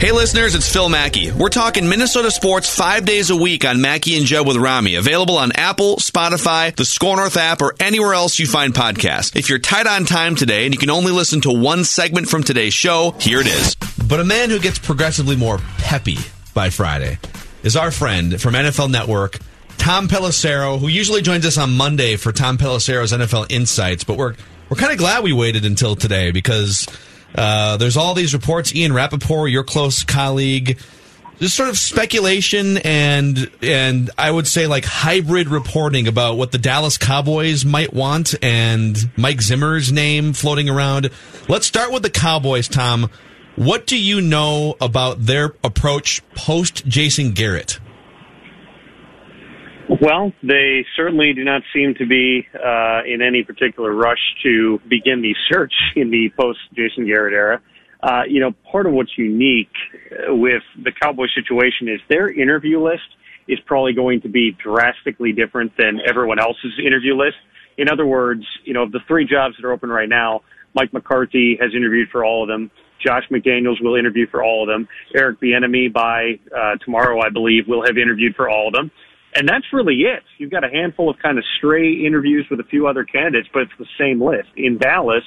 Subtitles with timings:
[0.00, 1.30] Hey listeners, it's Phil Mackey.
[1.30, 4.94] We're talking Minnesota sports five days a week on Mackey and Judd with Rami.
[4.94, 9.36] Available on Apple, Spotify, the Score North app, or anywhere else you find podcasts.
[9.36, 12.42] If you're tight on time today and you can only listen to one segment from
[12.42, 13.74] today's show, here it is.
[13.74, 16.16] But a man who gets progressively more peppy
[16.54, 17.18] by Friday
[17.62, 19.36] is our friend from NFL Network,
[19.76, 24.04] Tom Pelissero, who usually joins us on Monday for Tom Pelissero's NFL Insights.
[24.04, 24.34] But we're
[24.70, 26.86] we're kind of glad we waited until today because
[27.34, 28.74] uh, there's all these reports.
[28.74, 30.78] Ian Rapoport, your close colleague,
[31.40, 36.58] just sort of speculation and and I would say like hybrid reporting about what the
[36.58, 41.10] Dallas Cowboys might want and Mike Zimmer's name floating around.
[41.48, 43.10] Let's start with the Cowboys, Tom.
[43.56, 47.80] What do you know about their approach post Jason Garrett?
[49.98, 55.20] Well, they certainly do not seem to be uh, in any particular rush to begin
[55.20, 57.60] the search in the post Jason Garrett era.
[58.02, 59.72] Uh, you know, part of what's unique
[60.12, 63.02] uh, with the Cowboy situation is their interview list
[63.48, 67.36] is probably going to be drastically different than everyone else's interview list.
[67.76, 70.92] In other words, you know, of the three jobs that are open right now, Mike
[70.92, 72.70] McCarthy has interviewed for all of them.
[73.04, 74.86] Josh McDaniels will interview for all of them.
[75.16, 78.90] Eric Bieniemy by uh, tomorrow, I believe, will have interviewed for all of them.
[79.34, 80.22] And that's really it.
[80.38, 83.62] You've got a handful of kind of stray interviews with a few other candidates, but
[83.62, 84.48] it's the same list.
[84.56, 85.22] In Dallas,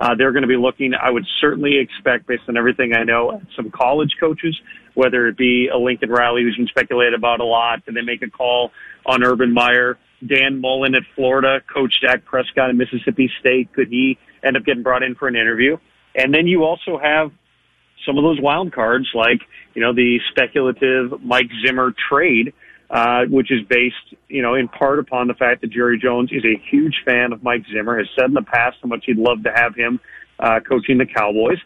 [0.00, 3.40] uh, they're going to be looking, I would certainly expect, based on everything I know,
[3.54, 4.60] some college coaches,
[4.94, 8.22] whether it be a Lincoln Riley who's been speculated about a lot, and they make
[8.22, 8.72] a call
[9.06, 13.72] on Urban Meyer, Dan Mullen at Florida, Coach Dak Prescott at Mississippi State.
[13.72, 15.76] Could he end up getting brought in for an interview?
[16.16, 17.30] And then you also have
[18.04, 19.42] some of those wild cards, like,
[19.74, 22.52] you know, the speculative Mike Zimmer trade
[22.94, 26.44] uh, which is based, you know, in part upon the fact that Jerry Jones is
[26.44, 29.42] a huge fan of Mike Zimmer, has said in the past how much he'd love
[29.42, 29.98] to have him
[30.38, 31.58] uh, coaching the Cowboys.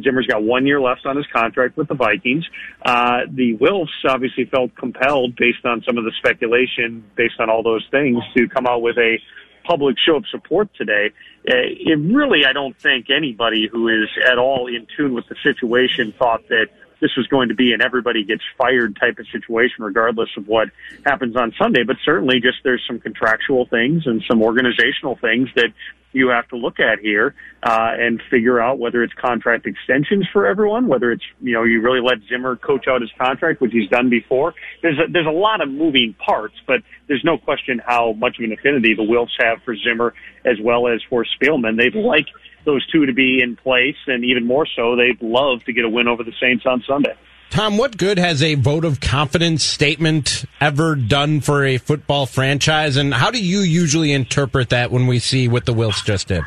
[0.00, 2.44] Zimmer's got one year left on his contract with the Vikings.
[2.84, 7.64] Uh, the Wilfs obviously felt compelled, based on some of the speculation, based on all
[7.64, 9.18] those things, to come out with a
[9.64, 11.10] public show of support today.
[11.50, 15.34] Uh, it really, I don't think anybody who is at all in tune with the
[15.42, 16.68] situation thought that
[17.00, 20.68] this was going to be an everybody gets fired type of situation, regardless of what
[21.04, 21.84] happens on Sunday.
[21.84, 25.72] But certainly, just there's some contractual things and some organizational things that
[26.12, 30.46] you have to look at here uh, and figure out whether it's contract extensions for
[30.46, 33.88] everyone, whether it's you know you really let Zimmer coach out his contract, which he's
[33.88, 34.54] done before.
[34.82, 38.44] There's a, there's a lot of moving parts, but there's no question how much of
[38.44, 41.76] an affinity the Wilfs have for Zimmer as well as for Spielman.
[41.76, 42.26] They'd like
[42.64, 45.88] those two to be in place, and even more so, they'd love to get a
[45.88, 47.14] win over the Saints on Sunday.
[47.50, 52.96] Tom, what good has a vote of confidence statement ever done for a football franchise?
[52.96, 56.42] And how do you usually interpret that when we see what the Wilfs just did?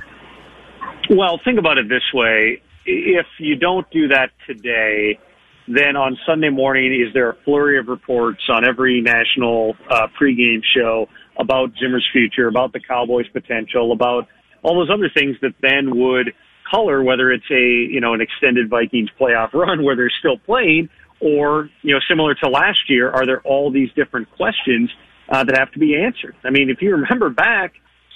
[1.09, 2.61] Well, think about it this way.
[2.85, 5.19] If you don't do that today,
[5.67, 10.61] then on Sunday morning, is there a flurry of reports on every national uh, pregame
[10.75, 11.07] show
[11.39, 14.27] about Zimmer's future, about the Cowboys' potential, about
[14.61, 16.33] all those other things that then would
[16.69, 20.89] color whether it's a you know an extended Vikings playoff run where they're still playing,
[21.19, 24.89] or you know similar to last year, are there all these different questions
[25.29, 26.35] uh, that have to be answered?
[26.43, 27.73] I mean, if you remember back,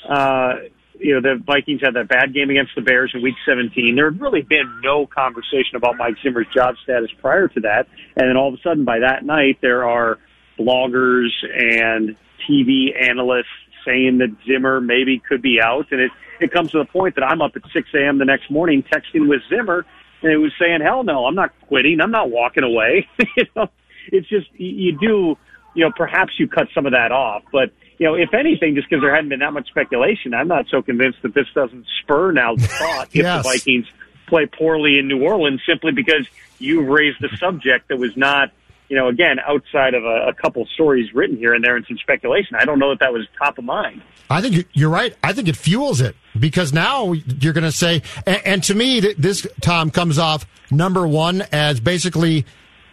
[0.08, 0.56] uh,
[1.00, 3.96] you know the Vikings had that bad game against the Bears in Week 17.
[3.96, 8.30] There had really been no conversation about Mike Zimmer's job status prior to that, and
[8.30, 10.18] then all of a sudden by that night there are
[10.60, 12.16] bloggers and
[12.48, 13.48] TV analysts
[13.86, 17.24] saying that Zimmer maybe could be out, and it it comes to the point that
[17.24, 18.18] I'm up at 6 a.m.
[18.18, 19.86] the next morning texting with Zimmer,
[20.22, 22.02] and he was saying, "Hell no, I'm not quitting.
[22.02, 23.08] I'm not walking away."
[23.38, 23.70] you know,
[24.12, 25.38] it's just you do,
[25.76, 28.90] you know, perhaps you cut some of that off, but you know, if anything, just
[28.90, 32.32] because there hadn't been that much speculation, I'm not so convinced that this doesn't spur
[32.32, 33.38] now the thought yes.
[33.38, 33.88] if the Vikings
[34.28, 36.28] play poorly in New Orleans simply because
[36.60, 38.52] you raised the subject that was not,
[38.94, 41.98] you know, again, outside of a, a couple stories written here and there and some
[41.98, 42.56] speculation.
[42.60, 44.04] I don't know that that was top of mind.
[44.30, 45.16] I think you're right.
[45.24, 49.00] I think it fuels it because now you're going to say, and, and to me,
[49.00, 52.46] this, Tom, comes off number one as basically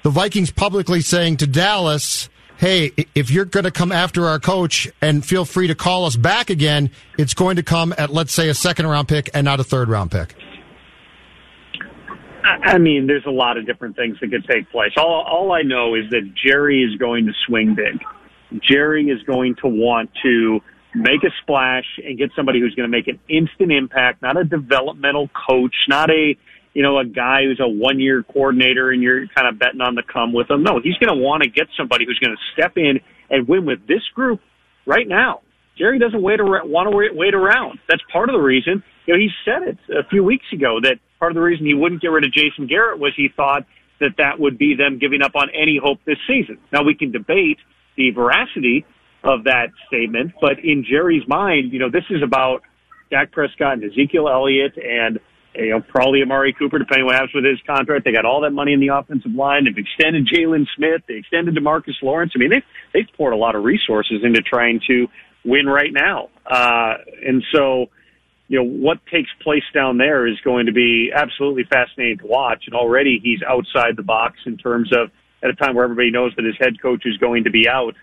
[0.03, 4.89] the Vikings publicly saying to Dallas, hey, if you're going to come after our coach
[5.03, 8.49] and feel free to call us back again, it's going to come at, let's say,
[8.49, 10.35] a second round pick and not a third round pick.
[12.45, 14.93] I mean, there's a lot of different things that could take place.
[14.97, 18.01] All, all I know is that Jerry is going to swing big.
[18.63, 20.61] Jerry is going to want to
[20.95, 24.45] make a splash and get somebody who's going to make an instant impact, not a
[24.45, 26.37] developmental coach, not a,
[26.75, 29.95] you know, a guy who's a one year coordinator and you're kind of betting on
[29.95, 30.63] the come with him.
[30.63, 33.01] No, he's going to want to get somebody who's going to step in
[33.31, 34.41] and win with this group
[34.87, 35.43] right now.
[35.79, 37.79] Jerry doesn't wait around, want to wait around.
[37.89, 38.83] That's part of the reason.
[39.07, 41.75] You know, he said it a few weeks ago that part of the reason he
[41.75, 43.65] wouldn't get rid of Jason Garrett was he thought
[44.01, 46.59] that that would be them giving up on any hope this season.
[46.73, 47.59] Now we can debate
[47.97, 48.85] the veracity
[49.23, 52.63] of that statement, but in Jerry's mind, you know, this is about
[53.11, 55.19] Dak Prescott and Ezekiel Elliott and
[55.55, 58.05] you know, probably Amari Cooper, depending what happens with his contract.
[58.05, 59.65] They got all that money in the offensive line.
[59.65, 61.03] They've extended Jaylon Smith.
[61.09, 62.33] They extended Demarcus Lawrence.
[62.35, 62.63] I mean, they've,
[62.95, 65.09] they've poured a lot of resources into trying to
[65.45, 66.29] win right now.
[66.47, 66.95] Uh,
[67.27, 67.87] and so,
[68.49, 72.65] you know, what takes place down there is going to be absolutely fascinating to watch.
[72.67, 75.11] And already he's outside the box in terms of
[75.43, 77.95] at a time where everybody knows that his head coach is going to be out,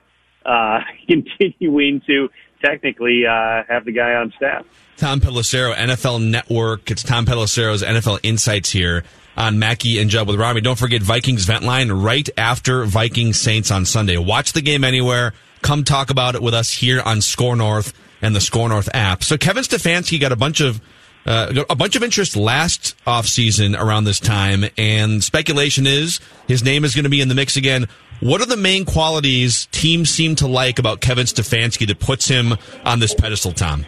[0.46, 2.30] uh, continuing to
[2.64, 4.66] technically uh, have the guy on staff.
[4.98, 6.90] Tom Pelissero, NFL Network.
[6.90, 9.04] It's Tom Pelissero's NFL Insights here
[9.36, 10.62] on Mackey and Judd with Rami.
[10.62, 14.18] Don't forget Vikings Vent Line right after Vikings Saints on Sunday.
[14.18, 15.34] Watch the game anywhere.
[15.62, 19.24] Come talk about it with us here on Score North and the Score North app.
[19.24, 20.82] So Kevin Stefanski got a bunch of
[21.26, 26.86] uh, a bunch of interest last offseason around this time, and speculation is his name
[26.86, 27.88] is going to be in the mix again.
[28.22, 32.54] What are the main qualities teams seem to like about Kevin Stefanski that puts him
[32.86, 33.86] on this pedestal, Tom?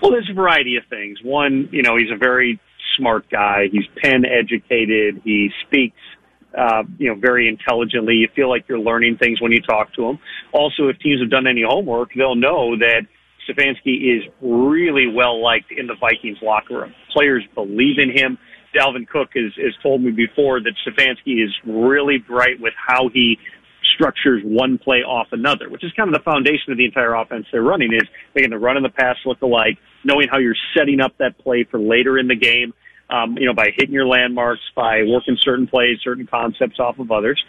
[0.00, 1.18] Well, there's a variety of things.
[1.22, 2.60] One, you know, he's a very
[2.96, 3.64] smart guy.
[3.70, 5.20] He's Penn educated.
[5.24, 5.98] He speaks,
[6.56, 8.14] uh, you know, very intelligently.
[8.14, 10.18] You feel like you're learning things when you talk to them.
[10.52, 13.02] Also, if teams have done any homework, they'll know that
[13.48, 16.94] Stefanski is really well liked in the Vikings locker room.
[17.12, 18.38] Players believe in him.
[18.74, 23.38] Dalvin Cook has, has told me before that Stefanski is really bright with how he
[23.94, 27.46] structures one play off another, which is kind of the foundation of the entire offense
[27.52, 28.02] they're running is
[28.34, 31.64] making the run and the pass look alike, knowing how you're setting up that play
[31.70, 32.74] for later in the game,
[33.10, 37.10] um, you know, by hitting your landmarks, by working certain plays, certain concepts off of
[37.10, 37.42] others.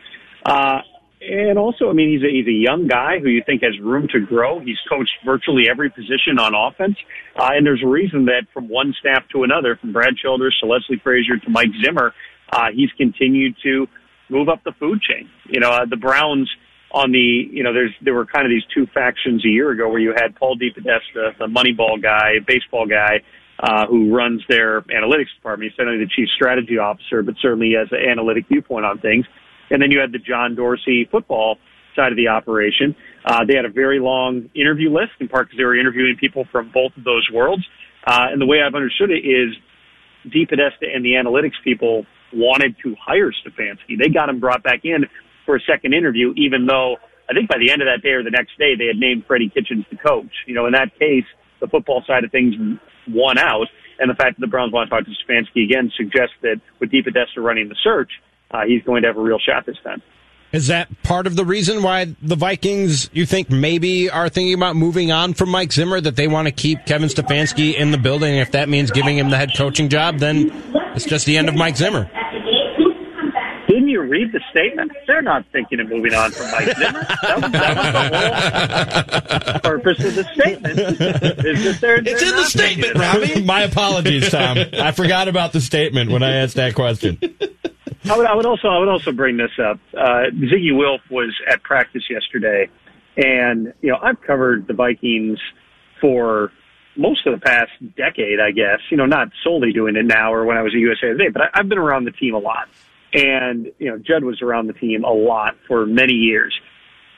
[0.45, 0.80] Uh,
[1.19, 4.07] and also, I mean, he's a, he's a young guy who you think has room
[4.13, 4.59] to grow.
[4.59, 6.95] He's coached virtually every position on offense.
[7.36, 10.68] Uh, and there's a reason that from one staff to another, from Brad Childress to
[10.68, 12.13] Leslie Frazier to Mike Zimmer,
[12.51, 13.88] uh, he's continued to
[14.30, 15.27] move up the food chain.
[15.50, 16.50] You know, uh, the Browns
[16.92, 17.18] on the,
[17.51, 20.13] you know, there's, there were kind of these two factions a year ago where you
[20.15, 23.21] had Paul DePodesta, the Moneyball guy, baseball guy,
[23.59, 25.71] uh, who runs their analytics department.
[25.71, 29.25] He's only the chief strategy officer, but certainly has an analytic viewpoint on things.
[29.69, 31.57] And then you had the John Dorsey football
[31.95, 32.95] side of the operation.
[33.25, 36.45] Uh, they had a very long interview list, in part because they were interviewing people
[36.51, 37.63] from both of those worlds.
[38.06, 39.56] Uh, and the way I've understood it is
[40.27, 43.98] DePodesta and the analytics people wanted to hire Stefanski.
[43.98, 45.06] They got him brought back in
[45.45, 46.97] for a second interview, even though
[47.30, 49.26] I think by the end of that day or the next day, they had named
[49.26, 50.31] Freddie Kitchens the coach.
[50.45, 51.26] You know, in that case,
[51.59, 52.56] the football side of things
[53.09, 53.68] won out.
[53.99, 56.92] And the fact that the Browns want to talk to Stefanski again suggests that with
[56.92, 58.11] DePodesta running the search,
[58.52, 60.02] uh, he's going to have a real shot this time.
[60.54, 64.78] Is that part of the reason why the Vikings, you think, maybe are thinking about
[64.78, 65.99] moving on from Mike Zimmer?
[65.99, 68.35] That they want to keep Kevin Stefanski in the building?
[68.35, 70.52] If that means giving him the head coaching job, then
[70.95, 72.09] it's just the end of Mike Zimmer.
[73.87, 74.91] Didn't you read the statement?
[75.07, 77.07] They're not thinking of moving on from Mike Zimmer.
[77.21, 80.77] That was, that was the whole purpose of the statement.
[80.77, 83.45] Is that they're, it's they're in the statement, Robbie.
[83.45, 84.57] My apologies, Tom.
[84.73, 87.17] I forgot about the statement when I asked that question.
[88.09, 89.79] I would, I would also, I would also bring this up.
[89.94, 92.69] Uh, Zygi Wilf was at practice yesterday,
[93.15, 95.39] and you know I've covered the Vikings
[96.01, 96.51] for
[96.97, 98.79] most of the past decade, I guess.
[98.91, 101.44] You know, not solely doing it now or when I was at USA Today, but
[101.44, 102.67] I, I've been around the team a lot.
[103.14, 106.54] And you know, Judd was around the team a lot for many years.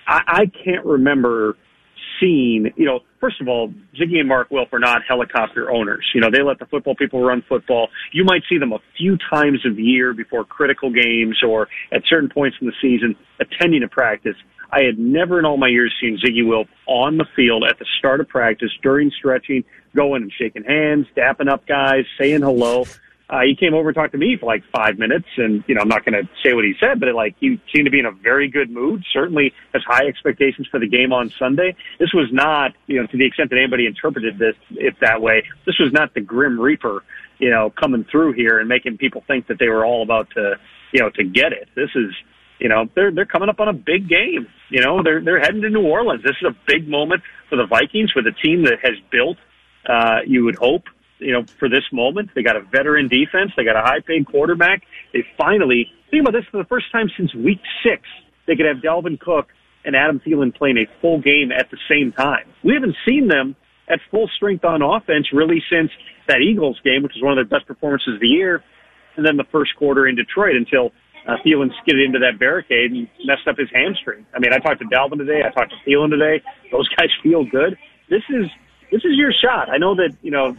[0.07, 1.55] I, I can't remember
[2.19, 6.05] seeing, you know, first of all, Zygi and Mark Wilf are not helicopter owners.
[6.13, 7.89] You know, they let the football people run football.
[8.11, 12.29] You might see them a few times a year before critical games or at certain
[12.29, 14.35] points in the season attending a practice.
[14.71, 17.85] I had never in all my years seen Zygi Wilf on the field at the
[17.97, 19.63] start of practice during stretching,
[19.95, 22.85] going and shaking hands, dapping up guys, saying hello.
[23.29, 25.81] Uh, he came over and talked to me for like five minutes, and you know
[25.81, 27.99] I'm not going to say what he said, but it, like he seemed to be
[27.99, 29.03] in a very good mood.
[29.13, 31.75] Certainly has high expectations for the game on Sunday.
[31.99, 35.43] This was not, you know, to the extent that anybody interpreted this it that way.
[35.67, 37.03] This was not the Grim Reaper,
[37.37, 40.55] you know, coming through here and making people think that they were all about to,
[40.91, 41.69] you know, to get it.
[41.75, 42.11] This is,
[42.57, 44.47] you know, they're they're coming up on a big game.
[44.69, 46.23] You know, they're they're heading to New Orleans.
[46.23, 49.37] This is a big moment for the Vikings, for the team that has built.
[49.87, 50.83] Uh, you would hope
[51.19, 52.31] you know, for this moment.
[52.35, 53.51] They got a veteran defense.
[53.55, 54.83] They got a high paid quarterback.
[55.13, 58.03] They finally, think about this for the first time since week six,
[58.47, 59.49] they could have Dalvin Cook
[59.85, 62.51] and Adam Thielen playing a full game at the same time.
[62.63, 63.55] We haven't seen them
[63.87, 65.91] at full strength on offense really since
[66.27, 68.63] that Eagles game, which was one of their best performances of the year,
[69.17, 70.91] and then the first quarter in Detroit until
[71.27, 74.25] uh, Thielen skidded into that barricade and messed up his hamstring.
[74.33, 75.41] I mean, I talked to Dalvin today.
[75.45, 76.43] I talked to Thielen today.
[76.71, 77.77] Those guys feel good.
[78.09, 78.45] This is
[78.91, 79.69] this is your shot.
[79.69, 80.55] I know that you know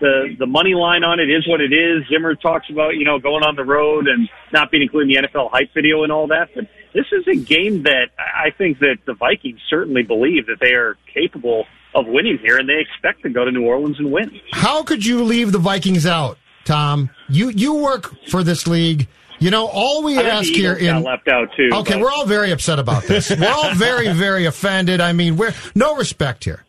[0.00, 2.04] the the money line on it is what it is.
[2.08, 5.28] Zimmer talks about you know going on the road and not being included in the
[5.28, 6.48] NFL hype video and all that.
[6.54, 10.72] But this is a game that I think that the Vikings certainly believe that they
[10.72, 14.40] are capable of winning here, and they expect to go to New Orleans and win.
[14.52, 17.10] How could you leave the Vikings out, Tom?
[17.28, 19.08] You you work for this league.
[19.40, 21.68] You know, all we ask here in left out too.
[21.72, 22.00] Okay, but.
[22.00, 23.30] we're all very upset about this.
[23.30, 25.00] we're all very very offended.
[25.00, 26.64] I mean, we're no respect here.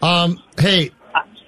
[0.00, 0.92] Um, hey,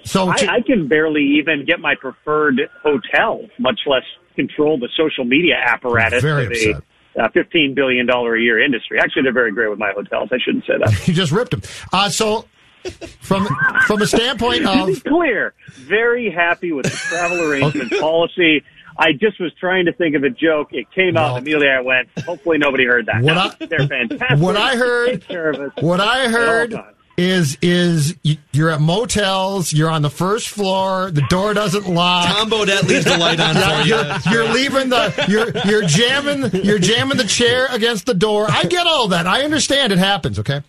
[0.05, 4.03] so I, I can barely even get my preferred hotel, much less
[4.35, 6.83] control the social media apparatus very of a
[7.23, 8.99] uh, $15 billion a year industry.
[8.99, 10.29] Actually, they're very great with my hotels.
[10.33, 11.09] I shouldn't say that.
[11.09, 11.63] you just ripped them.
[11.93, 12.47] Uh, so
[13.21, 13.47] from
[13.87, 18.01] from a standpoint of clear, very happy with the travel arrangement okay.
[18.01, 18.65] policy.
[18.97, 20.73] I just was trying to think of a joke.
[20.73, 21.69] It came out immediately.
[21.69, 22.09] I went.
[22.21, 23.23] Hopefully, nobody heard that.
[23.23, 24.39] What I, they're fantastic.
[24.39, 25.25] What I heard.
[25.81, 26.75] What I heard
[27.17, 28.15] is is
[28.53, 32.27] you're at motels, you're on the first floor, the door doesn't lock.
[32.27, 33.95] Tom Bodett leaves the light on for you.
[33.95, 38.47] You're, you're leaving the you're you're jamming you're jamming the chair against the door.
[38.49, 39.27] I get all that.
[39.27, 40.39] I understand it happens.
[40.39, 40.63] Okay.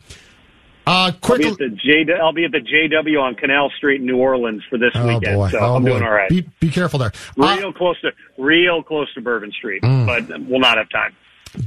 [0.86, 1.46] Uh, quick.
[1.46, 4.18] I'll be, at the J, I'll be at the JW on Canal Street in New
[4.18, 5.50] Orleans for this oh weekend, boy.
[5.50, 5.90] so oh I'm boy.
[5.90, 6.30] doing all right.
[6.30, 7.12] Be, be careful there.
[7.38, 10.06] Real uh, close to real close to Bourbon Street, mm.
[10.08, 11.16] but we'll not have time.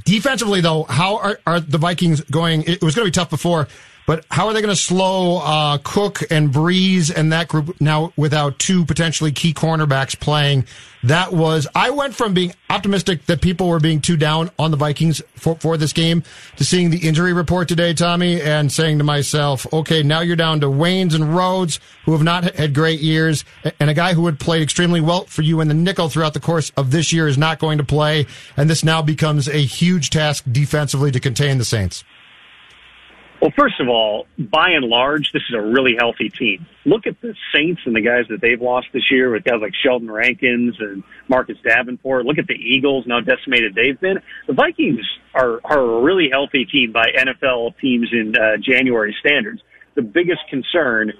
[0.04, 2.64] Defensively, though, how are, are the Vikings going?
[2.64, 3.68] It was going to be tough before
[4.06, 8.12] but how are they going to slow uh, Cook and Brees and that group now
[8.16, 10.66] without two potentially key cornerbacks playing?
[11.04, 14.78] That was, I went from being optimistic that people were being too down on the
[14.78, 16.22] Vikings for, for this game
[16.56, 20.60] to seeing the injury report today, Tommy, and saying to myself, okay, now you're down
[20.60, 23.44] to Waynes and Rhodes, who have not had great years,
[23.78, 26.40] and a guy who had played extremely well for you in the nickel throughout the
[26.40, 30.08] course of this year is not going to play, and this now becomes a huge
[30.08, 32.02] task defensively to contain the Saints.
[33.44, 36.64] Well, first of all, by and large, this is a really healthy team.
[36.86, 39.74] Look at the Saints and the guys that they've lost this year with guys like
[39.74, 42.24] Sheldon Rankins and Marcus Davenport.
[42.24, 44.20] Look at the Eagles, now decimated they've been.
[44.46, 49.60] The Vikings are, are a really healthy team by NFL teams in uh, January standards.
[49.94, 51.12] The biggest concern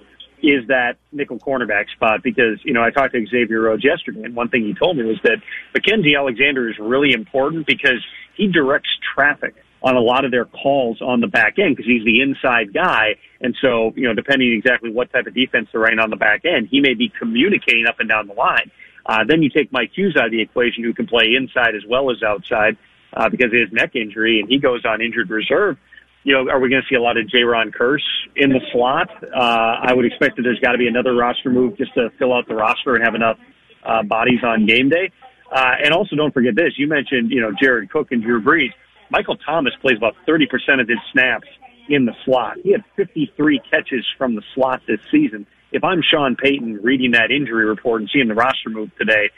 [0.42, 4.34] is that nickel cornerback spot because, you know, I talked to Xavier Rhodes yesterday and
[4.34, 5.42] one thing he told me was that
[5.74, 8.02] Mackensie Alexander is really important because
[8.34, 9.54] he directs traffic
[9.84, 13.16] on a lot of their calls on the back end because he's the inside guy.
[13.42, 16.46] And so, you know, depending exactly what type of defense they're running on the back
[16.46, 18.70] end, he may be communicating up and down the line.
[19.04, 21.82] Uh, then you take Mike Hughes out of the equation, who can play inside as
[21.86, 22.78] well as outside
[23.12, 25.76] uh, because of his neck injury, and he goes on injured reserve.
[26.22, 27.98] You know, are we going to see a lot of Jayron Kearse
[28.34, 29.10] in the slot?
[29.22, 32.32] Uh, I would expect that there's got to be another roster move just to fill
[32.32, 33.36] out the roster and have enough
[33.84, 35.12] uh, bodies on game day.
[35.52, 38.72] Uh, and also, don't forget this: you mentioned, you know, Jared Cook and Drew Brees.
[39.10, 41.48] Michael Thomas plays about 30% of his snaps
[41.88, 42.58] in the slot.
[42.62, 45.46] He had 53 catches from the slot this season.
[45.72, 49.30] If I'm Sean Payton reading that injury report and seeing the roster move today,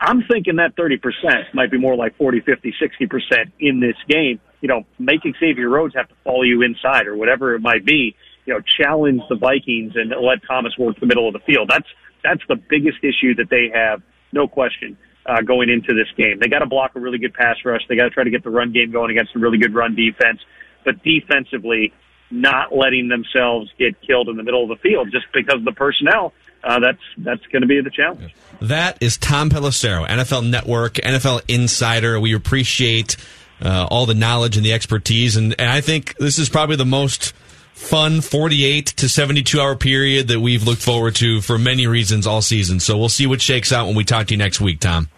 [0.00, 4.40] I'm thinking that 30% might be more like 40, 50, 60% in this game.
[4.60, 8.14] You know, make Xavier Rhodes have to follow you inside or whatever it might be.
[8.44, 11.68] You know, challenge the Vikings and let Thomas work the middle of the field.
[11.68, 11.88] That's
[12.22, 16.38] that's the biggest issue that they have, no question uh, going into this game.
[16.40, 17.82] They got to block a really good pass rush.
[17.88, 19.94] They got to try to get the run game going against a really good run
[19.94, 20.40] defense.
[20.84, 21.92] But defensively,
[22.30, 25.72] not letting themselves get killed in the middle of the field just because of the
[25.72, 26.32] personnel.
[26.62, 28.34] Uh, that's that's going to be the challenge.
[28.60, 32.18] That is Tom Pelissero, NFL Network, NFL Insider.
[32.18, 33.16] We appreciate
[33.60, 36.84] uh, all the knowledge and the expertise, and, and I think this is probably the
[36.84, 37.34] most
[37.76, 42.40] fun 48 to 72 hour period that we've looked forward to for many reasons all
[42.40, 42.80] season.
[42.80, 45.08] So we'll see what shakes out when we talk to you next week, Tom.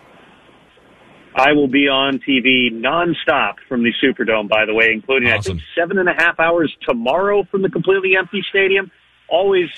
[1.38, 5.52] I will be on TV nonstop from the Superdome, by the way, including awesome.
[5.52, 8.90] I think seven and a half hours tomorrow from the completely empty stadium.
[9.28, 9.70] Always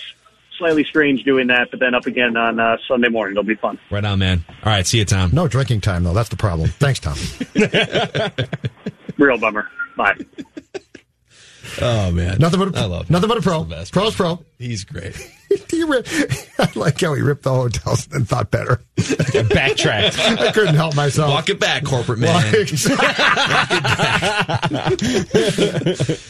[0.58, 3.32] slightly strange doing that, but then up again on uh, Sunday morning.
[3.32, 3.78] It'll be fun.
[3.90, 4.44] Right on, man.
[4.48, 5.30] All right, see you, Tom.
[5.32, 6.14] No drinking time though.
[6.14, 6.70] That's the problem.
[6.78, 7.16] Thanks, Tom.
[9.18, 9.68] Real bummer.
[9.96, 10.16] Bye.
[11.80, 13.12] Oh man, Nothing but a, I love him.
[13.12, 13.60] nothing but a pro.
[13.64, 13.92] He's best.
[13.92, 14.42] Pro's pro.
[14.58, 15.14] He's great.
[15.70, 16.06] he rip,
[16.58, 18.80] I like how he ripped the hotels and then thought better.
[18.96, 20.18] Backtrack.
[20.38, 21.30] I couldn't help myself.
[21.30, 22.34] Walk it back, corporate man.
[22.34, 22.54] Walk,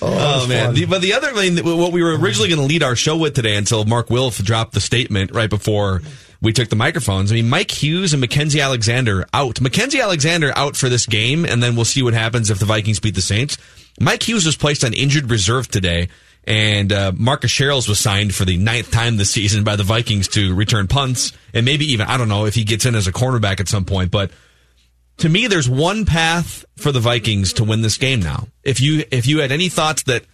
[0.03, 0.75] Oh, oh man!
[0.75, 3.17] The, but the other thing, that- what we were originally going to lead our show
[3.17, 6.03] with today, until Mark Wilf dropped the statement right before
[6.41, 7.31] we took the microphones.
[7.31, 9.57] I mean, Mike Hughes and Mackensie Alexander out.
[9.57, 13.01] Mackensie Alexander out for this game, and then we'll see what happens if the Vikings
[13.01, 13.59] beat the Saints.
[14.01, 16.09] Mike Hughes was placed on injured reserve today,
[16.45, 20.27] and uh, Marcus Sherels was signed for the ninth time this season by the Vikings
[20.29, 23.13] to return punts, and maybe even I don't know if he gets in as a
[23.13, 24.31] cornerback at some point, but
[25.19, 28.49] to me, there's one path for the Vikings to win this game now.
[28.65, 30.25] If you if you had any thoughts that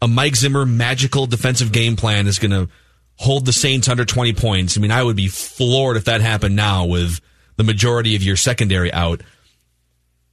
[0.00, 2.68] a Mike Zimmer magical defensive game plan is going to
[3.16, 6.54] hold the Saints under 20 points, I mean, I would be floored if that happened
[6.54, 7.20] now with
[7.56, 9.20] the majority of your secondary out.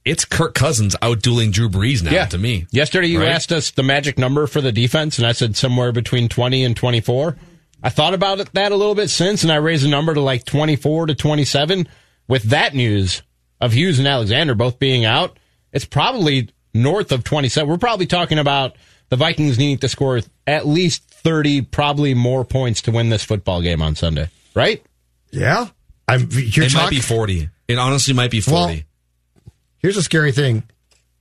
[0.04, 2.26] It's Kirk Cousins outdueling Drew Brees now Yeah.
[2.26, 2.66] to me.
[2.70, 3.30] Yesterday, you Right?
[3.30, 6.76] asked us the magic number for the defense, and I said somewhere between 20 and
[6.76, 7.36] 24.
[7.82, 10.20] I thought about it, that a little bit since, and I raised the number to
[10.20, 11.88] like 24 to 27.
[12.28, 13.22] With that news
[13.60, 15.38] of Hughes and Alexander both being out,
[15.72, 17.68] it's probably north of 27.
[17.68, 18.76] We're probably talking about
[19.10, 23.62] the Vikings needing to score at least 30, probably more points to win this football
[23.62, 24.82] game on Sunday, right?
[25.30, 25.68] yeah.
[26.06, 27.48] I'm, you're It might be 40.
[27.66, 28.54] It honestly might be 40.
[28.74, 28.82] Well,
[29.84, 30.62] Here's a scary thing.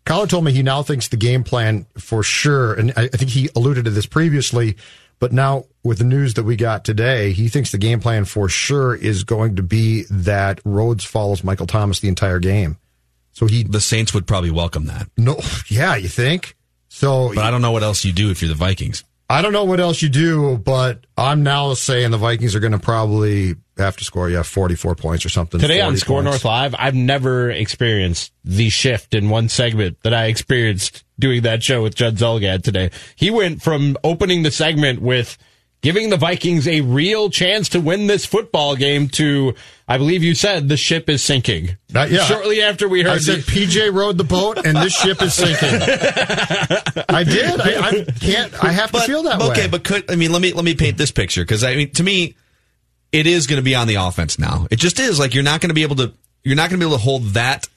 [0.06, 3.30] Collar told me he now thinks the game plan for sure, and I, I think
[3.30, 4.78] he alluded to this previously,
[5.20, 8.48] but now with the news that we got today, he thinks the game plan for
[8.48, 12.78] sure is going to be that Rhodes follows Michael Thomas the entire game.
[13.34, 15.10] So he the Saints would probably welcome that.
[15.18, 16.56] no, yeah, you think?
[16.88, 19.04] So But I don't know what else you do if you're the Vikings.
[19.30, 22.74] I don't know what else you do, but I'm now saying the Vikings are going
[22.74, 25.60] to probably have to score, yeah, 44 points or something.
[25.60, 26.26] Today on Score points.
[26.26, 31.64] North Live, I've never experienced the shift in one segment that I experienced doing that
[31.64, 32.92] show with Judd Zulgad today.
[33.16, 35.38] He went from opening the segment with
[35.84, 39.54] giving the Vikings a real chance to win this football game to,
[39.88, 41.78] I believe you said, the ship is sinking.
[41.94, 42.24] Uh, yeah.
[42.24, 45.36] Shortly after we heard I said the- PJ rode the boat and this ship is
[45.36, 45.70] sinking.
[47.10, 47.62] I did.
[47.62, 48.64] I, I can't.
[48.64, 49.52] I have to feel that okay, way.
[49.52, 51.92] Okay, but could I mean let me let me paint this picture because I mean
[51.92, 52.36] to me,
[53.12, 54.68] it is going to be on the offense now.
[54.72, 56.86] It just is like you're not going to be able to you're not going to
[56.86, 57.68] be able to hold that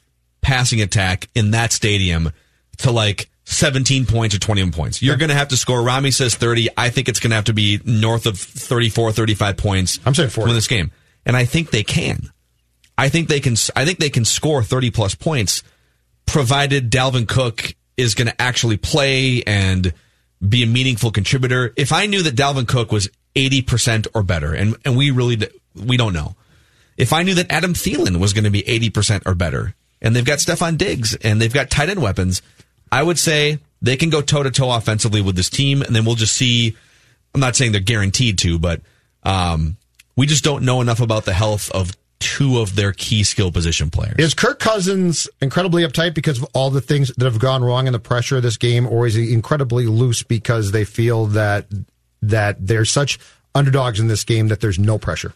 [0.41, 2.31] passing attack in that stadium
[2.79, 5.01] to like 17 points or 21 points.
[5.01, 5.81] You're going to have to score.
[5.83, 6.69] Rami says 30.
[6.77, 10.01] I think it's going to have to be north of 34, 35 points.
[10.05, 10.49] I'm saying to 40.
[10.49, 10.91] win this game,
[11.25, 12.31] and I think they can.
[12.99, 13.55] I think they can.
[13.77, 15.63] I think they can score 30 plus points,
[16.27, 19.95] provided Dalvin Cook is going to actually play and
[20.47, 21.73] be a meaningful contributor.
[21.77, 25.97] If I knew that Dalvin Cook was 80% or better, and, and we really, we
[25.97, 26.35] don't know.
[26.97, 30.25] If I knew that Adam Thielen was going to be 80% or better, and they've
[30.25, 32.43] got Stefon Diggs and they've got tight end weapons,
[32.91, 36.05] I would say they can go toe to toe offensively with this team, and then
[36.05, 36.77] we'll just see.
[37.35, 38.81] I'm not saying they're guaranteed to, but
[39.23, 39.77] um,
[40.17, 43.91] we just don't know enough about the health of two of their key skill position
[43.91, 44.17] players.
[44.19, 47.93] Is Kirk Cousins incredibly uptight because of all the things that have gone wrong in
[47.93, 51.67] the pressure of this game, or is he incredibly loose because they feel that
[52.23, 53.19] that they're such
[53.55, 55.33] underdogs in this game that there's no pressure?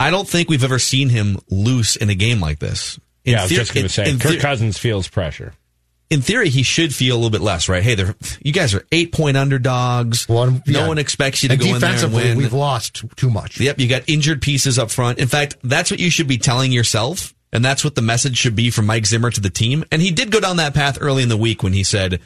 [0.00, 2.98] I don't think we've ever seen him loose in a game like this.
[3.24, 5.54] In yeah, I was theor- just going to say, Kirk theor- Cousins feels pressure.
[6.10, 7.82] In theory, he should feel a little bit less, right?
[7.82, 10.28] Hey, they're, you guys are eight point underdogs.
[10.28, 10.88] One, no yeah.
[10.88, 12.38] one expects you to and go in there and win.
[12.38, 13.60] we've lost too much.
[13.60, 15.18] Yep, you got injured pieces up front.
[15.18, 18.56] In fact, that's what you should be telling yourself, and that's what the message should
[18.56, 19.84] be from Mike Zimmer to the team.
[19.92, 22.20] And he did go down that path early in the week when he said,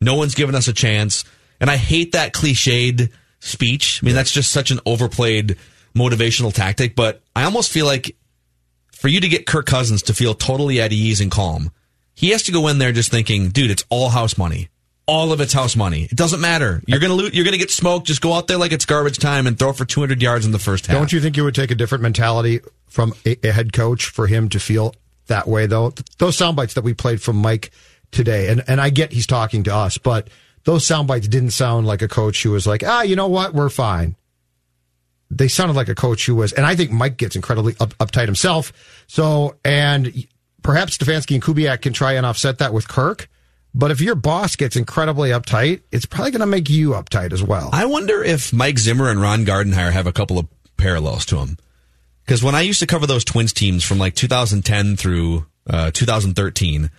[0.00, 1.24] "No one's given us a chance."
[1.60, 4.00] And I hate that cliched speech.
[4.02, 5.56] I mean, that's just such an overplayed
[5.94, 6.96] motivational tactic.
[6.96, 8.16] But I almost feel like
[8.92, 11.70] for you to get Kirk Cousins to feel totally at ease and calm,
[12.18, 14.70] he has to go in there just thinking, "Dude, it's all house money."
[15.06, 16.02] All of it's house money.
[16.02, 16.82] It doesn't matter.
[16.84, 17.32] You're gonna lose.
[17.32, 18.08] You're gonna get smoked.
[18.08, 20.58] Just go out there like it's garbage time and throw for 200 yards in the
[20.58, 20.96] first half.
[20.96, 24.26] Don't you think it would take a different mentality from a, a head coach for
[24.26, 24.96] him to feel
[25.28, 25.94] that way, though?
[26.18, 27.70] Those sound bites that we played from Mike
[28.10, 30.28] today, and, and I get he's talking to us, but
[30.64, 33.54] those sound bites didn't sound like a coach who was like, ah, you know what,
[33.54, 34.16] we're fine.
[35.30, 38.26] They sounded like a coach who was, and I think Mike gets incredibly up, uptight
[38.26, 38.72] himself.
[39.06, 40.26] So, and
[40.62, 43.28] perhaps Stefanski and Kubiak can try and offset that with Kirk.
[43.74, 47.42] But if your boss gets incredibly uptight, it's probably going to make you uptight as
[47.42, 47.70] well.
[47.72, 51.58] I wonder if Mike Zimmer and Ron Gardenhire have a couple of parallels to him.
[52.24, 56.90] Because when I used to cover those Twins teams from like 2010 through uh, 2013,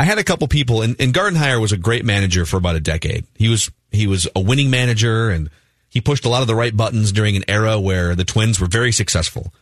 [0.00, 2.80] I had a couple people, and, and Gardenhire was a great manager for about a
[2.80, 3.26] decade.
[3.34, 5.50] He was he was a winning manager, and
[5.88, 8.60] he He pushed a lot of the right buttons during an era where the Twins
[8.60, 9.52] were very successful.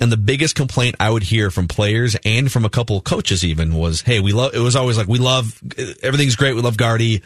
[0.00, 3.74] And the biggest complaint I would hear from players and from a couple coaches even
[3.74, 5.60] was, "Hey, we love." It was always like, "We love
[6.02, 6.54] everything's great.
[6.54, 7.22] We love Gardy."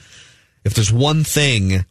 [0.64, 1.84] If there's one thing,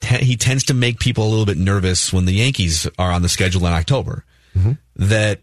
[0.00, 3.22] te- he tends to make people a little bit nervous when the Yankees are on
[3.22, 4.24] the schedule in October.
[4.56, 4.72] Mm-hmm.
[4.96, 5.40] That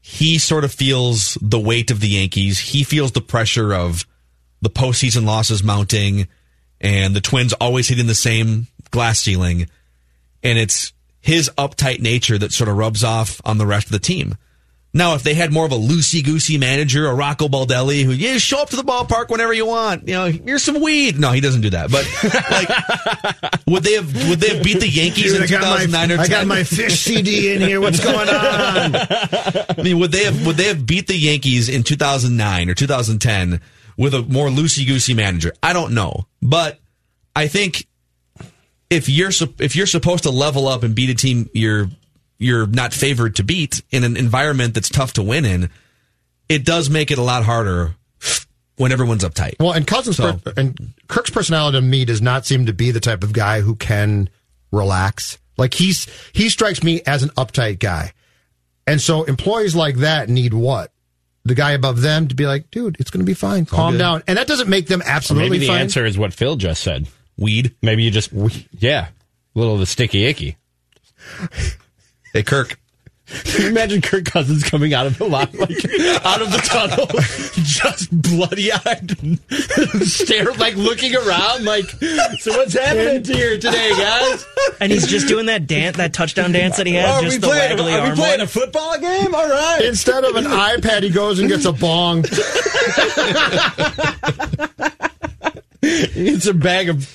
[0.00, 2.60] he sort of feels the weight of the Yankees.
[2.60, 4.06] He feels the pressure of
[4.62, 6.28] the postseason losses mounting,
[6.80, 9.68] and the Twins always hitting the same glass ceiling,
[10.44, 10.92] and it's
[11.26, 14.36] his uptight nature that sort of rubs off on the rest of the team.
[14.94, 18.38] Now, if they had more of a loosey goosey manager, a Rocco Baldelli, who yeah,
[18.38, 21.18] show up to the ballpark whenever you want, you know, here's some weed.
[21.18, 21.90] No, he doesn't do that.
[21.90, 22.06] But
[23.52, 26.24] like, would they have would they have beat the Yankees in 2009 or 10?
[26.24, 27.80] I got my fish CD in here.
[27.80, 28.28] What's going on?
[28.30, 33.60] I mean, would they have would they have beat the Yankees in 2009 or 2010
[33.98, 35.52] with a more loosey goosey manager?
[35.60, 36.78] I don't know, but
[37.34, 37.86] I think
[38.90, 41.88] if you're if you're supposed to level up and beat a team you're
[42.38, 45.70] you're not favored to beat in an environment that's tough to win in,
[46.48, 47.94] it does make it a lot harder
[48.76, 49.54] when everyone's uptight.
[49.58, 52.90] Well, and Cousins So- per- and Kirk's personality to me does not seem to be
[52.90, 54.28] the type of guy who can
[54.70, 55.38] relax.
[55.56, 58.12] Like he's he strikes me as an uptight guy,
[58.86, 60.92] and so employees like that need what
[61.46, 64.22] the guy above them to be like, dude, it's going to be fine, calm down,
[64.26, 65.80] and that doesn't make them absolutely Maybe the fine.
[65.80, 67.06] answer is what Phil just said.
[67.38, 67.74] Weed.
[67.82, 68.30] Maybe you just,
[68.78, 70.56] yeah, a little of the sticky icky.
[72.32, 72.78] Hey, Kirk.
[73.26, 75.70] Can you imagine Kirk Cousins coming out of the lot, like
[76.24, 77.06] out of the tunnel,
[77.64, 79.16] just bloody eyed,
[80.06, 81.86] stare like looking around, like,
[82.38, 84.46] so what's happening here today, guys?
[84.78, 87.40] And he's just doing that dance, that touchdown dance that he has, Are just we
[87.40, 88.40] the playing, waggly are we playing one.
[88.42, 89.34] a football game?
[89.34, 89.80] All right.
[89.84, 92.24] Instead of an iPad, he goes and gets a bong.
[95.86, 97.06] It's a bag of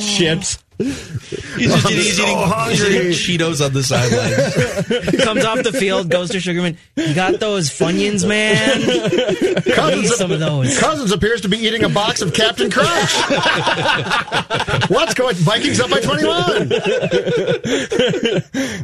[0.00, 0.58] chips.
[0.78, 5.18] He's just he's eating, he's eating oh, Cheetos on the sideline.
[5.18, 6.76] comes off the field, goes to Sugarman.
[6.96, 8.80] You got those Funyuns, man?
[8.80, 10.78] Need Cousins, some of those.
[10.78, 12.88] Cousins appears to be eating a box of Captain Crunch.
[14.90, 15.36] What's going?
[15.36, 16.68] Vikings up by twenty-one.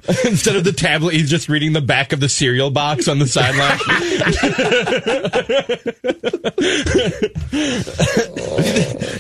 [0.24, 3.26] Instead of the tablet, he's just reading the back of the cereal box on the
[3.26, 3.78] sideline.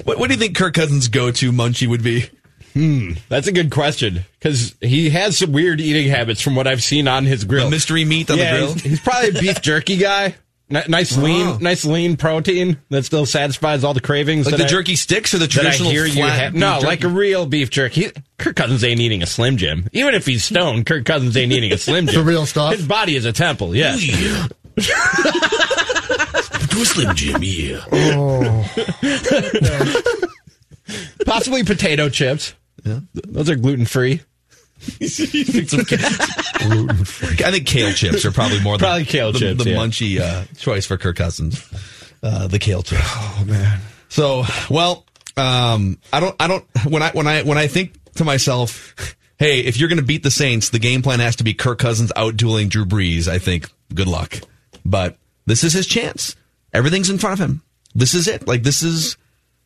[0.04, 2.30] What, what do you think Kirk Cousins' go-to munchie would be?
[2.72, 6.82] Hmm, that's a good question because he has some weird eating habits from what I've
[6.82, 7.66] seen on his grill.
[7.66, 8.72] The mystery meat on yeah, the grill?
[8.72, 10.34] He's, he's probably a beef jerky guy.
[10.70, 14.44] N- nice lean, nice lean protein that still satisfies all the cravings.
[14.46, 16.86] Like that the I- jerky sticks or the traditional you flat No, jerky?
[16.86, 18.10] like a real beef jerky.
[18.36, 19.88] Kirk Cousins ain't eating a Slim Jim.
[19.92, 22.14] Even if he's stoned, Kirk Cousins ain't eating a Slim Jim.
[22.22, 22.74] The real stuff?
[22.76, 23.74] His body is a temple.
[23.74, 23.98] Yes.
[26.68, 27.84] Do a Slim Jim, yeah.
[27.90, 28.64] Oh.
[31.24, 32.54] Possibly potato chips.
[32.84, 33.00] Yeah.
[33.14, 34.20] Those are gluten free.
[36.60, 39.76] I think kale chips are probably more Probably the, kale the, chips, the yeah.
[39.76, 41.64] munchy uh, choice for Kirk Cousins.
[42.22, 43.02] Uh, the kale chips.
[43.04, 43.80] Oh man.
[44.08, 45.04] So well,
[45.36, 46.64] um, I don't, I don't.
[46.84, 50.22] When I when I when I think to myself, hey, if you're going to beat
[50.22, 53.28] the Saints, the game plan has to be Kirk Cousins out dueling Drew Brees.
[53.28, 54.40] I think good luck,
[54.84, 55.16] but
[55.46, 56.34] this is his chance.
[56.72, 57.62] Everything's in front of him.
[57.94, 58.46] This is it.
[58.48, 59.16] Like this is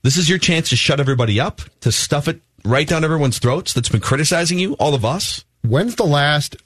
[0.02, 3.72] this is your chance to shut everybody up, to stuff it right down everyone's throats
[3.72, 5.44] that's been criticizing you, all of us.
[5.62, 6.56] When's the last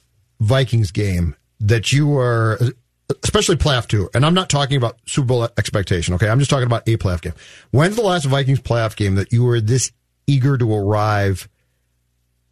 [0.40, 2.59] Vikings game that you were,
[3.22, 4.09] especially playoff two?
[4.14, 6.14] And I'm not talking about Super Bowl expectation.
[6.14, 7.35] Okay, I'm just talking about a playoff game.
[7.70, 9.92] When's the last Vikings playoff game that you were this
[10.27, 11.49] eager to arrive,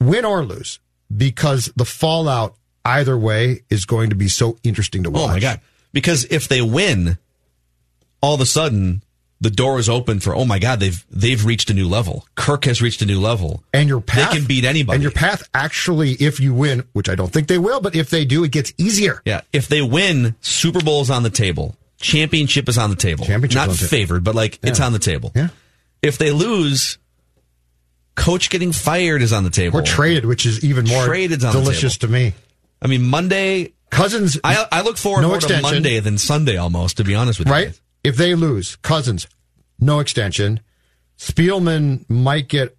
[0.00, 0.80] win or lose,
[1.14, 5.22] because the fallout either way is going to be so interesting to watch.
[5.22, 5.60] Oh my god!
[5.92, 7.18] Because if they win,
[8.20, 9.02] all of a sudden
[9.44, 12.26] the door is open for oh my god they've they've reached a new level.
[12.34, 14.96] Kirk has reached a new level, And your path they can beat anybody.
[14.96, 18.08] And your path actually, if you win, which I don't think they will, but if
[18.10, 19.20] they do, it gets easier.
[19.24, 21.76] yeah, if they win, Super Bowl is on the table.
[22.00, 23.24] Championship is on the table.
[23.24, 25.30] Championship's not favored, but like it's on the table.
[25.34, 25.48] Yeah.
[26.02, 26.98] If they lose,
[28.14, 29.78] coach getting fired is on the table.
[29.78, 32.34] Or traded, which is even more Traded's delicious to me.
[32.82, 33.72] I mean, Monday.
[33.90, 35.62] Cousins, I I look forward No more to.
[35.62, 36.96] Monday than Sunday almost.
[36.96, 37.80] To be honest with you, right?
[38.04, 39.26] If they lose, Cousins,
[39.80, 40.60] no extension.
[41.18, 42.76] Spielman might get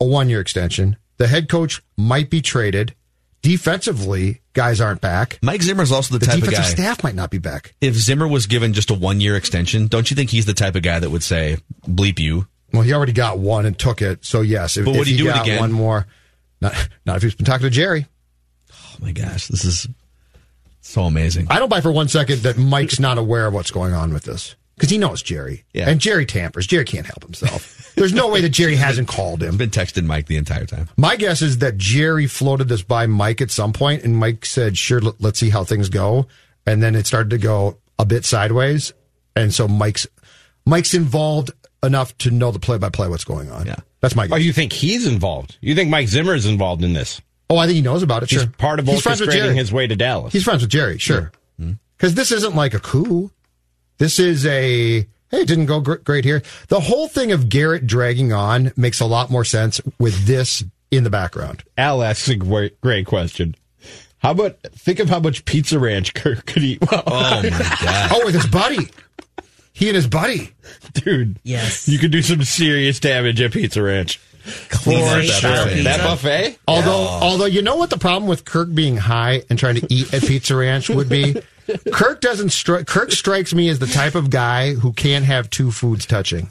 [0.00, 0.96] a one year extension.
[1.16, 2.94] The head coach might be traded.
[3.42, 5.38] Defensively, guys aren't back.
[5.42, 6.50] Mike Zimmer's also the, The type of guy.
[6.50, 7.74] defensive staff might not be back.
[7.80, 10.76] if Zimmer was given just a one year extension, don't you think he's the type
[10.76, 12.46] of guy that would say, bleep you?
[12.72, 14.24] Well, he already got one and took it.
[14.24, 15.58] So yes, if, But would if he do it again?
[15.58, 16.06] one more,
[16.60, 16.74] not,
[17.06, 18.06] not if he's been talking to Jerry.
[18.72, 19.88] Oh my gosh, this is
[20.80, 21.46] so amazing.
[21.50, 24.24] I don't buy for one second that Mike's not aware of what's going on with
[24.24, 25.64] this because he knows Jerry.
[25.74, 25.88] Yeah.
[25.90, 26.66] And Jerry tampers.
[26.66, 27.92] Jerry can't help himself.
[27.96, 29.56] There's no way that Jerry hasn't called him.
[29.56, 30.88] Been texting Mike the entire time.
[30.96, 34.78] My guess is that Jerry floated this by Mike at some point, and Mike said,
[34.78, 36.26] "Sure, let- let's see how things go."
[36.66, 38.92] And then it started to go a bit sideways,
[39.36, 40.06] and so Mike's
[40.64, 41.50] Mike's involved
[41.82, 43.66] enough to know the play-by-play what's going on.
[43.66, 43.76] Yeah.
[44.00, 45.56] that's my Oh, you think he's involved?
[45.60, 47.20] You think Mike Zimmer is involved in this?
[47.50, 48.30] Oh, I think he knows about it.
[48.30, 49.54] He's Sure, part of He's friends with orchestrating Jerry.
[49.56, 50.32] his way to Dallas.
[50.32, 51.32] He's friends with Jerry, sure.
[51.58, 51.72] Hmm.
[51.96, 53.30] Because this isn't like a coup.
[53.98, 56.42] This is a hey, it didn't go great here.
[56.68, 61.04] The whole thing of Garrett dragging on makes a lot more sense with this in
[61.04, 61.62] the background.
[61.76, 63.54] Al asks a great, great question.
[64.18, 66.80] How about think of how much Pizza Ranch Kirk could eat?
[66.90, 68.10] Well, Oh my god!
[68.12, 68.88] Oh, with his buddy.
[69.72, 70.50] He and his buddy.
[70.94, 71.88] dude, Yes.
[71.88, 74.20] you could do some serious damage at Pizza Ranch.
[74.70, 75.34] Clean For slate sure.
[75.38, 75.82] style pizza.
[75.84, 76.58] That buffet?
[76.66, 80.12] Although, although you know what the problem with Kirk being high and trying to eat
[80.14, 81.36] at Pizza Ranch would be?
[81.92, 85.70] Kirk doesn't stri- Kirk strikes me as the type of guy who can't have two
[85.70, 86.50] foods touching.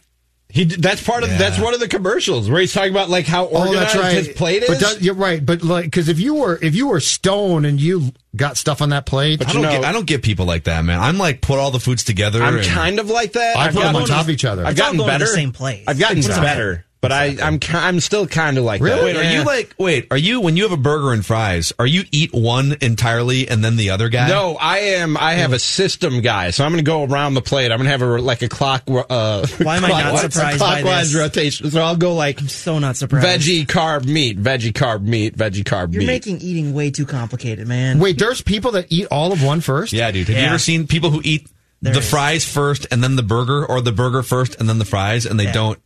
[0.51, 1.37] He that's part of Yeah.
[1.37, 4.13] that's one of the commercials where he's talking about like how Oh, organized that's right.
[4.15, 4.69] his plate is.
[4.69, 5.45] But does- you're right.
[5.45, 8.89] But like, because if you were if you were stone and you got stuff on
[8.89, 10.99] that plate, I don't, know- get, I don't get people like that, man.
[10.99, 12.41] I'm like put all the foods together.
[12.41, 13.57] I'm and- kind of like that.
[13.57, 14.65] I I've put them on top of each other.
[14.65, 15.25] I've gotten better.
[15.25, 15.83] the same place.
[15.87, 16.43] I've gotten Exactly.
[16.45, 19.13] better, but I I'm I'm still kind of like Really?
[19.13, 19.19] that.
[19.19, 20.07] Wait, are you like wait?
[20.11, 21.71] Are you when you have a burger and fries?
[21.79, 24.27] Are you eat one entirely and then the other guy?
[24.27, 25.15] No, I am.
[25.17, 27.71] I have a system guy, so I'm going to go around the plate.
[27.71, 28.83] I'm going to have a like a clock.
[28.87, 31.21] Uh, Why am I not surprised by clockwise this?
[31.21, 31.71] rotation?
[31.71, 33.25] So I'll go like So not surprised.
[33.25, 35.93] veggie carb meat, veggie carb meat, veggie carb meat.
[35.93, 36.07] You're meat.
[36.07, 37.99] making eating way too complicated, man.
[37.99, 39.93] wait, there's people that eat all of one first.
[39.93, 40.27] Yeah, dude.
[40.27, 41.47] Have you ever seen people who eat
[41.81, 42.09] There the is.
[42.09, 45.39] fries first and then the burger, or the burger first and then the fries, and
[45.39, 45.53] they Yeah.
[45.53, 45.79] don't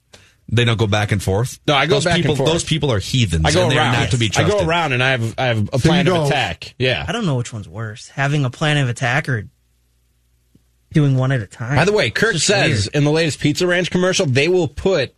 [0.50, 1.60] they don't go back and forth?
[1.68, 2.50] No, I go those back and people, forth.
[2.52, 3.46] Those people are heathens.
[3.46, 3.96] I go and they around.
[3.96, 4.60] are not to be I trusted.
[4.60, 6.76] go around and I have I have a plan you of attack.
[6.78, 7.06] Yeah.
[7.08, 9.48] I don't know which one's worse, having a plan of attack or
[10.92, 11.76] doing one at a time.
[11.76, 12.96] By the way, Kirk says weird.
[12.96, 15.16] in the latest Pizza Ranch commercial, they will put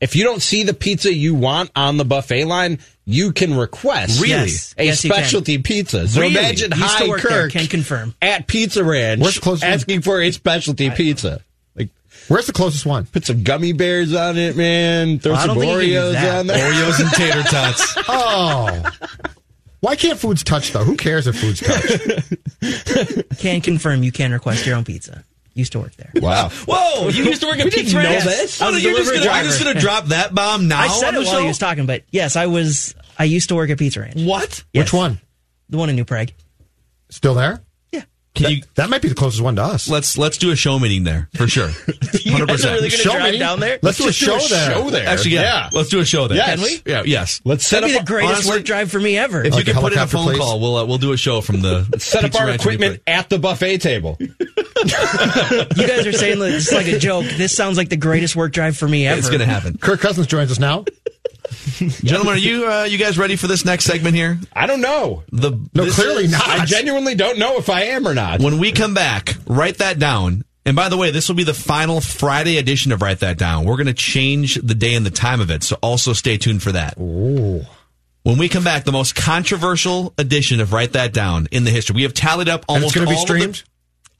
[0.00, 4.20] if you don't see the pizza you want on the buffet line, you can request
[4.20, 4.30] Really?
[4.50, 4.74] Yes.
[4.76, 6.08] a Yes, specialty pizza.
[6.08, 6.36] So Really?
[6.36, 8.14] imagine Used to High work there, Kirk can confirm.
[8.20, 11.28] at Pizza Ranch Where's the closest asking for a specialty pizza.
[11.30, 11.42] Like
[12.28, 13.04] Where's the closest one?
[13.06, 15.18] put some gummy bears on it, man.
[15.18, 16.72] Throw Well, some don't think you can do Oreos on there.
[16.72, 17.94] Oreos and tater tots.
[18.08, 18.82] Oh.
[19.80, 20.84] Why can't foods touch though?
[20.84, 23.26] Who cares if foods touch?
[23.38, 25.24] Can confirm you can request your own pizza.
[25.54, 26.12] Used to work there.
[26.14, 26.48] Wow.
[26.68, 27.08] Whoa!
[27.08, 28.24] You used to work at Pizza know Ranch?
[28.24, 28.60] this.
[28.60, 30.80] What, I was a you're just gonna, you're just gonna drop that bomb now?
[30.80, 31.40] I said on it the while show?
[31.42, 32.94] he was talking, but yes, I was.
[33.18, 34.20] I used to work at Pizza Ranch.
[34.20, 34.62] What?
[34.72, 34.84] Yes.
[34.84, 35.20] Which one?
[35.68, 36.30] The one in New Prague.
[37.10, 37.60] Still there?
[38.34, 38.48] Yeah.
[38.48, 38.62] Can you?
[38.76, 39.88] That might be the closest one to us.
[39.88, 41.68] Let's let's do a show meeting there for sure.
[42.24, 43.08] Hundred guys are really percent.
[43.08, 43.78] gonna drive down there?
[43.82, 44.72] Let's do a show do a there.
[44.74, 45.06] show there.
[45.06, 45.68] Actually, yeah.
[45.72, 46.38] Let's do a show there.
[46.38, 46.54] Yes.
[46.54, 46.90] Can we?
[46.90, 47.02] Yeah.
[47.04, 47.40] Yes.
[47.44, 49.44] Let's set That'd be up the greatest honestly, work drive for me ever.
[49.44, 50.38] If Like you can put in a phone please?
[50.38, 53.28] call, we'll uh, we'll do a show from the set up our Ranch equipment at
[53.28, 54.16] the buffet table.
[54.20, 57.24] you guys are saying that it's like a joke.
[57.36, 59.18] This sounds like the greatest work drive for me ever.
[59.18, 60.84] It's gonna happen, Kirk Cousins joins us now.
[62.02, 62.34] gentlemen.
[62.34, 64.38] Are you uh, you guys ready for this next segment here?
[64.52, 65.22] I don't know.
[65.32, 66.46] The No, clearly is- not.
[66.46, 68.40] I genuinely don't know if I am or not.
[68.40, 70.44] When we come back, write that down.
[70.64, 73.64] And by the way, this will be the final Friday edition of Write That Down.
[73.64, 76.62] We're going to change the day and the time of it, so also stay tuned
[76.62, 76.96] for that.
[76.96, 81.94] When we come back, the most controversial edition of Write That Down in the history.
[81.96, 83.62] We have tallied up And almost it's going to be all of the-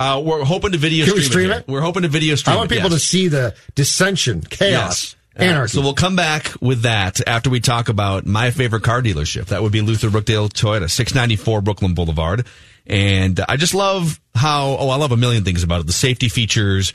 [0.00, 1.59] uh, we're hoping to video Can we stream, stream here.
[1.61, 1.68] it?
[1.68, 2.57] We're hoping to video stream it.
[2.57, 3.00] I want it, people yes.
[3.00, 7.88] to see the dissension, chaos, Uh, so we'll come back with that after we talk
[7.88, 9.46] about my favorite car dealership.
[9.46, 12.46] That would be Luther Brookdale Toyota, 694 Brooklyn Boulevard.
[12.86, 15.86] And I just love how, oh, I love a million things about it.
[15.86, 16.92] The safety features.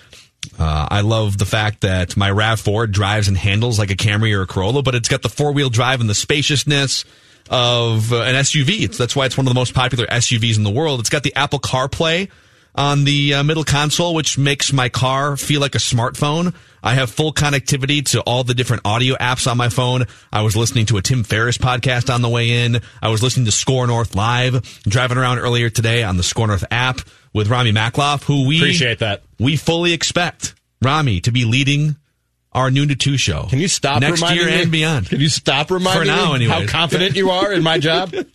[0.58, 4.44] Uh, I love the fact that my RAV4 drives and handles like a Camry or
[4.44, 7.06] a Corolla, but it's got the four wheel drive and the spaciousness
[7.50, 8.82] of uh, an SUV.
[8.82, 11.00] It's, that's why it's one of the most popular SUVs in the world.
[11.00, 12.30] It's got the Apple CarPlay
[12.76, 16.54] on the uh, middle console, which makes my car feel like a smartphone.
[16.84, 20.06] I have full connectivity to all the different audio apps on my phone.
[20.32, 22.82] I was listening to a Tim Ferriss podcast on the way in.
[23.02, 26.64] I was listening to Score North live, driving around earlier today on the Score North
[26.72, 27.00] app
[27.34, 29.24] with Rami Makloff, who we Appreciate that.
[29.40, 31.98] We fully expect Rami to be leading
[32.54, 33.46] our noon to two show.
[33.50, 34.62] Can you stop next reminding year me?
[34.64, 35.10] and beyond?
[35.10, 38.14] Can you stop reminding for now, me how confident you are in my job?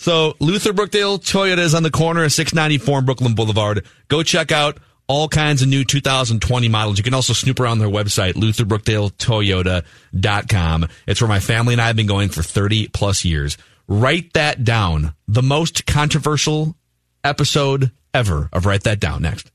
[0.00, 3.84] So Luther Brookdale Toyota is on the corner of 694 and Brooklyn Boulevard.
[4.06, 6.98] Go check out all kinds of new 2020 models.
[6.98, 10.88] You can also snoop around their website, lutherbrookdaletoyota.com.
[11.06, 13.56] It's where my family and I have been going for 30 plus years.
[13.88, 15.14] Write that down.
[15.26, 16.76] The most controversial
[17.24, 19.50] episode ever of Write That Down next.